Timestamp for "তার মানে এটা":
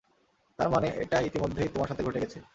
0.59-1.17